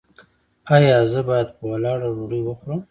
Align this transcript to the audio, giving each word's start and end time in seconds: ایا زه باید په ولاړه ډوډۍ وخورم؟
ایا 0.75 0.99
زه 1.11 1.19
باید 1.29 1.49
په 1.57 1.63
ولاړه 1.71 2.07
ډوډۍ 2.15 2.41
وخورم؟ 2.43 2.79